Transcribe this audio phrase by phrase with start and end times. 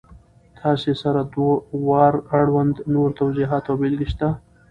[0.59, 1.35] تاسې سره د
[1.87, 4.29] وار اړوند نور توضیحات او بېلګې شته!